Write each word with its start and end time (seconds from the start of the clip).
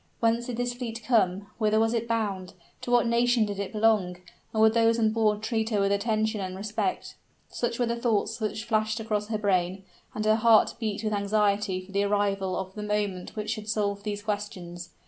Whence 0.19 0.47
did 0.47 0.57
this 0.57 0.73
fleet 0.73 1.03
come? 1.05 1.45
whither 1.59 1.79
was 1.79 1.93
it 1.93 2.07
bound? 2.07 2.53
to 2.81 2.89
what 2.89 3.05
nation 3.05 3.45
did 3.45 3.59
it 3.59 3.71
belong? 3.71 4.17
and 4.51 4.59
would 4.59 4.73
those 4.73 4.97
on 4.97 5.11
board 5.11 5.43
treat 5.43 5.69
her 5.69 5.79
with 5.79 5.91
attention 5.91 6.41
and 6.41 6.55
respect? 6.55 7.17
Such 7.49 7.77
were 7.77 7.85
the 7.85 7.95
thoughts 7.95 8.41
which 8.41 8.63
flashed 8.63 8.99
across 8.99 9.27
her 9.27 9.37
brain 9.37 9.83
and 10.15 10.25
her 10.25 10.37
heart 10.37 10.73
beat 10.79 11.03
with 11.03 11.13
anxiety 11.13 11.85
for 11.85 11.91
the 11.91 12.01
arrival 12.03 12.55
of 12.57 12.73
the 12.73 12.81
moment 12.81 13.35
which 13.35 13.51
should 13.51 13.69
solve 13.69 14.01
those 14.01 14.23
questions. 14.23 14.89